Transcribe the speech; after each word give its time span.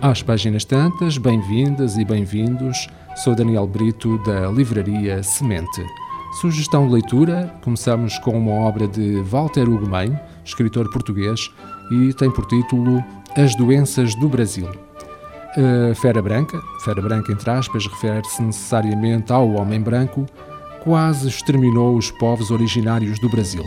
Às 0.00 0.22
páginas 0.22 0.64
tantas, 0.64 1.18
bem-vindas 1.18 1.98
e 1.98 2.04
bem-vindos. 2.04 2.86
Sou 3.16 3.34
Daniel 3.34 3.66
Brito, 3.66 4.16
da 4.18 4.48
Livraria 4.48 5.24
Semente. 5.24 5.84
Sugestão 6.40 6.86
de 6.86 6.92
leitura: 6.92 7.52
começamos 7.64 8.16
com 8.20 8.38
uma 8.38 8.52
obra 8.52 8.86
de 8.86 9.20
Walter 9.22 9.68
Ugumem, 9.68 10.16
escritor 10.44 10.88
português, 10.92 11.50
e 11.90 12.14
tem 12.14 12.30
por 12.30 12.46
título 12.46 13.04
As 13.36 13.56
Doenças 13.56 14.14
do 14.14 14.28
Brasil. 14.28 14.68
A 15.56 15.94
Fera 15.96 16.22
Branca, 16.22 16.60
Fera 16.84 17.02
Branca 17.02 17.32
entre 17.32 17.50
aspas, 17.50 17.84
refere-se 17.88 18.40
necessariamente 18.40 19.32
ao 19.32 19.50
homem 19.54 19.80
branco, 19.80 20.26
quase 20.84 21.26
exterminou 21.26 21.96
os 21.96 22.08
povos 22.12 22.52
originários 22.52 23.18
do 23.18 23.28
Brasil. 23.28 23.64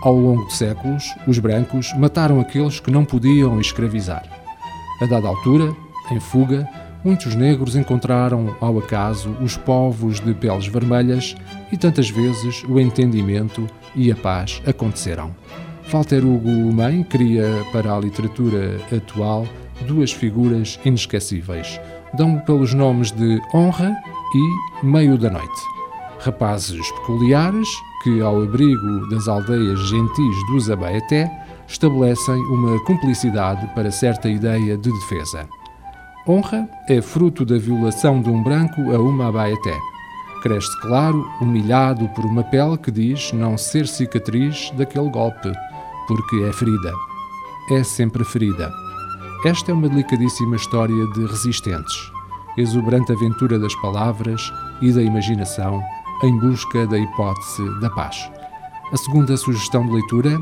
Ao 0.00 0.14
longo 0.14 0.46
de 0.46 0.54
séculos, 0.54 1.12
os 1.26 1.40
brancos 1.40 1.92
mataram 1.98 2.38
aqueles 2.38 2.78
que 2.78 2.92
não 2.92 3.04
podiam 3.04 3.60
escravizar. 3.60 4.35
A 5.00 5.06
dada 5.06 5.28
altura, 5.28 5.76
em 6.10 6.18
fuga, 6.18 6.68
muitos 7.04 7.34
negros 7.34 7.76
encontraram 7.76 8.56
ao 8.60 8.78
acaso 8.78 9.30
os 9.40 9.56
povos 9.56 10.20
de 10.20 10.32
peles 10.34 10.66
vermelhas 10.66 11.36
e 11.70 11.76
tantas 11.76 12.08
vezes 12.08 12.64
o 12.68 12.80
entendimento 12.80 13.66
e 13.94 14.10
a 14.10 14.16
paz 14.16 14.62
aconteceram. 14.66 15.34
Walter 15.88 16.24
Hugo 16.24 16.72
Mãe 16.72 17.04
cria 17.04 17.64
para 17.72 17.94
a 17.94 18.00
literatura 18.00 18.80
atual 18.94 19.46
duas 19.86 20.12
figuras 20.12 20.80
inesquecíveis. 20.84 21.80
Dão 22.14 22.38
pelos 22.40 22.72
nomes 22.72 23.12
de 23.12 23.40
Honra 23.54 23.94
e 24.34 24.86
Meio 24.86 25.18
da 25.18 25.30
Noite. 25.30 25.62
Rapazes 26.20 26.90
peculiares 26.92 27.68
que, 28.02 28.20
ao 28.20 28.42
abrigo 28.42 29.08
das 29.10 29.28
aldeias 29.28 29.78
gentis 29.88 30.46
do 30.50 30.60
Zabaeté, 30.60 31.30
estabelecem 31.66 32.36
uma 32.46 32.78
cumplicidade 32.84 33.66
para 33.74 33.90
certa 33.90 34.28
ideia 34.28 34.76
de 34.76 34.90
defesa. 34.90 35.48
Honra 36.28 36.68
é 36.88 37.00
fruto 37.00 37.44
da 37.44 37.56
violação 37.58 38.20
de 38.20 38.28
um 38.28 38.42
branco 38.42 38.80
a 38.92 38.98
uma 38.98 39.28
abaeté. 39.28 39.78
Cresce 40.42 40.80
claro, 40.80 41.24
humilhado 41.40 42.08
por 42.10 42.24
uma 42.24 42.42
pele 42.44 42.76
que 42.78 42.90
diz 42.90 43.32
não 43.32 43.56
ser 43.56 43.86
cicatriz 43.86 44.70
daquele 44.72 45.10
golpe, 45.10 45.52
porque 46.06 46.36
é 46.44 46.52
ferida. 46.52 46.92
É 47.70 47.82
sempre 47.82 48.24
ferida. 48.24 48.72
Esta 49.44 49.70
é 49.70 49.74
uma 49.74 49.88
delicadíssima 49.88 50.56
história 50.56 51.06
de 51.12 51.26
resistentes, 51.26 51.94
exuberante 52.56 53.12
aventura 53.12 53.58
das 53.58 53.74
palavras 53.76 54.40
e 54.80 54.92
da 54.92 55.02
imaginação 55.02 55.82
em 56.22 56.38
busca 56.38 56.86
da 56.86 56.98
hipótese 56.98 57.80
da 57.80 57.90
paz. 57.90 58.30
A 58.92 58.96
segunda 58.96 59.36
sugestão 59.36 59.84
de 59.86 59.92
leitura 59.92 60.38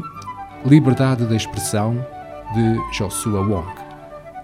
Liberdade 0.65 1.27
de 1.27 1.37
Expressão, 1.37 1.95
de 2.55 2.97
Joshua 2.97 3.41
Wong. 3.41 3.69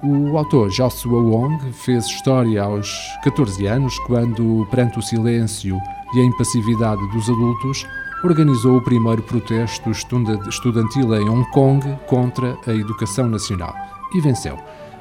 O 0.02 0.36
autor 0.36 0.68
Joshua 0.68 1.18
Wong 1.18 1.72
fez 1.72 2.04
história 2.04 2.62
aos 2.62 2.94
14 3.24 3.66
anos 3.66 3.98
quando, 4.00 4.68
perante 4.70 4.98
o 4.98 5.02
silêncio 5.02 5.80
e 6.14 6.20
a 6.20 6.24
impassividade 6.24 7.00
dos 7.12 7.30
adultos, 7.30 7.86
organizou 8.22 8.76
o 8.76 8.84
primeiro 8.84 9.22
protesto 9.22 9.90
estudantil 9.90 11.14
em 11.14 11.26
Hong 11.26 11.50
Kong 11.52 11.98
contra 12.06 12.54
a 12.66 12.74
educação 12.74 13.26
nacional 13.26 13.74
e 14.14 14.20
venceu. 14.20 14.58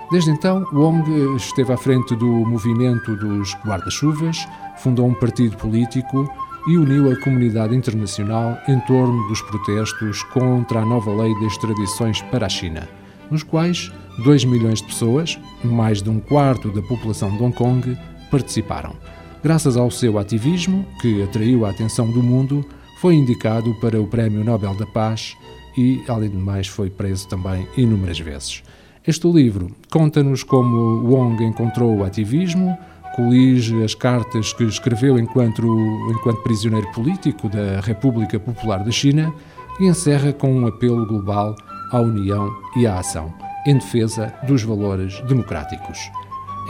Desde 0.09 0.31
então, 0.31 0.66
Wong 0.72 1.36
esteve 1.36 1.73
à 1.73 1.78
frente 1.78 2.16
do 2.16 2.26
movimento 2.26 3.14
dos 3.17 3.54
guarda-chuvas, 3.66 4.48
fundou 4.78 5.06
um 5.06 5.14
partido 5.14 5.58
político 5.58 6.31
e 6.68 6.78
uniu 6.78 7.12
a 7.12 7.16
comunidade 7.20 7.76
internacional 7.76 8.58
em 8.68 8.80
torno 8.82 9.28
dos 9.28 9.42
protestos 9.42 10.24
contra 10.24 10.82
a 10.82 10.86
nova 10.86 11.12
lei 11.12 11.34
de 11.36 11.46
extradições 11.46 12.22
para 12.24 12.46
a 12.46 12.50
China, 12.50 12.88
nos 13.32 13.44
quais 13.44 13.92
2 14.24 14.46
milhões 14.46 14.80
de 14.80 14.88
pessoas, 14.88 15.39
mais 15.64 16.02
de 16.02 16.10
um 16.10 16.20
quarto 16.20 16.70
da 16.72 16.82
população 16.82 17.36
de 17.36 17.44
Hong 17.44 17.56
Kong, 17.56 17.98
participaram. 18.30 18.95
Graças 19.42 19.78
ao 19.78 19.89
seu 19.89 20.20
ativismo, 20.20 20.86
que 21.02 21.23
atraiu 21.23 21.66
a 21.66 21.70
atenção 21.70 22.11
do 22.11 22.22
mundo, 22.22 22.66
foi 23.00 23.16
indicado 23.16 23.73
para 23.76 24.00
o 24.00 24.08
Prémio 24.08 24.44
Nobel 24.44 24.76
da 24.76 24.86
Paz 24.86 25.38
e, 25.78 26.04
além 26.08 26.30
de 26.30 26.38
mais, 26.38 26.67
foi 26.67 26.89
preso 26.89 27.28
também 27.30 27.66
inúmeras 27.78 28.20
vezes. 28.20 28.62
Este 29.08 29.28
livro 29.32 29.72
conta-nos 29.89 30.44
como 30.44 31.08
Wong 31.08 31.42
encontrou 31.44 31.98
o 31.98 32.04
ativismo, 32.04 32.78
colige 33.20 33.84
as 33.84 33.94
cartas 33.94 34.54
que 34.54 34.64
escreveu 34.64 35.20
enquanto, 35.20 35.62
enquanto 36.10 36.42
prisioneiro 36.42 36.90
político 36.94 37.50
da 37.50 37.82
República 37.82 38.40
Popular 38.40 38.82
da 38.82 38.92
China 38.92 39.34
e 39.78 39.88
encerra 39.88 40.32
com 40.32 40.50
um 40.50 40.66
apelo 40.66 41.06
global 41.06 41.54
à 41.92 42.00
união 42.00 42.50
e 42.78 42.88
à 42.88 42.98
ação, 42.98 43.34
em 43.68 43.74
defesa 43.74 44.34
dos 44.48 44.64
valores 44.64 45.20
democráticos. 45.28 46.00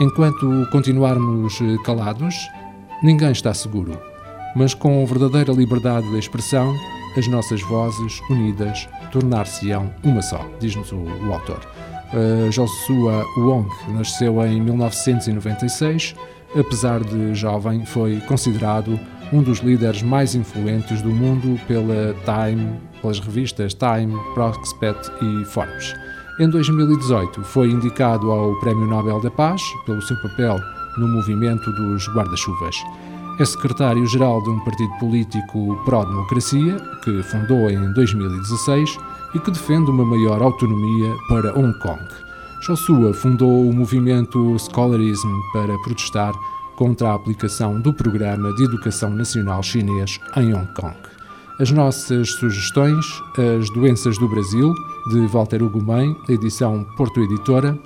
Enquanto 0.00 0.66
continuarmos 0.72 1.60
calados, 1.84 2.34
ninguém 3.00 3.30
está 3.30 3.54
seguro, 3.54 3.96
mas 4.56 4.74
com 4.74 5.06
verdadeira 5.06 5.52
liberdade 5.52 6.10
de 6.10 6.18
expressão, 6.18 6.74
as 7.16 7.28
nossas 7.28 7.62
vozes 7.62 8.20
unidas 8.28 8.88
tornar-se-ão 9.12 9.88
uma 10.02 10.20
só, 10.20 10.44
diz-nos 10.58 10.90
o, 10.90 10.96
o 10.96 11.32
autor. 11.32 11.60
Uh, 12.12 12.50
Joshua 12.50 13.24
Wong 13.38 13.68
nasceu 13.90 14.44
em 14.44 14.60
1996 14.60 16.16
apesar 16.58 17.02
de 17.02 17.34
jovem, 17.34 17.84
foi 17.84 18.20
considerado 18.20 18.98
um 19.32 19.42
dos 19.42 19.58
líderes 19.58 20.02
mais 20.02 20.34
influentes 20.34 21.00
do 21.02 21.10
mundo 21.10 21.58
pela 21.66 22.14
Time, 22.24 22.80
pelas 23.00 23.20
revistas 23.20 23.74
Time, 23.74 24.18
Prospect 24.34 25.10
e 25.22 25.44
Forbes. 25.44 25.94
Em 26.40 26.48
2018 26.48 27.42
foi 27.44 27.70
indicado 27.70 28.30
ao 28.30 28.58
Prémio 28.60 28.86
Nobel 28.86 29.20
da 29.20 29.30
Paz 29.30 29.62
pelo 29.86 30.02
seu 30.02 30.16
papel 30.22 30.58
no 30.98 31.06
movimento 31.08 31.70
dos 31.72 32.08
guarda-chuvas. 32.14 32.76
É 33.38 33.44
secretário-geral 33.44 34.42
de 34.42 34.50
um 34.50 34.58
partido 34.60 34.92
político 34.98 35.80
pró-democracia, 35.84 36.76
que 37.04 37.22
fundou 37.22 37.70
em 37.70 37.92
2016 37.92 38.98
e 39.34 39.38
que 39.38 39.50
defende 39.50 39.90
uma 39.90 40.04
maior 40.04 40.42
autonomia 40.42 41.14
para 41.28 41.58
Hong 41.58 41.78
Kong. 41.78 42.29
Joshua 42.60 43.14
fundou 43.14 43.68
o 43.68 43.72
movimento 43.72 44.56
Scholarism 44.58 45.28
para 45.52 45.78
protestar 45.78 46.32
contra 46.76 47.08
a 47.08 47.14
aplicação 47.14 47.80
do 47.80 47.92
Programa 47.92 48.52
de 48.54 48.64
Educação 48.64 49.10
Nacional 49.10 49.62
Chinês 49.62 50.20
em 50.36 50.54
Hong 50.54 50.72
Kong. 50.74 50.96
As 51.58 51.70
nossas 51.70 52.32
sugestões, 52.32 53.04
As 53.58 53.68
Doenças 53.70 54.18
do 54.18 54.28
Brasil, 54.28 54.74
de 55.10 55.26
Walter 55.26 55.62
Hugo 55.62 55.82
Mãe, 55.82 56.14
edição 56.28 56.86
Porto 56.96 57.20
Editora, 57.20 57.78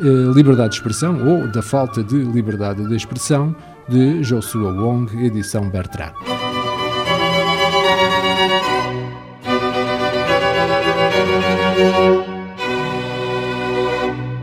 eh, 0.00 0.32
Liberdade 0.34 0.70
de 0.70 0.76
Expressão 0.76 1.26
ou 1.26 1.48
Da 1.48 1.62
Falta 1.62 2.02
de 2.02 2.16
Liberdade 2.16 2.86
de 2.86 2.94
Expressão, 2.94 3.54
de 3.88 4.20
Joshua 4.22 4.72
Wong, 4.72 5.24
edição 5.24 5.68
Bertrand. 5.70 6.37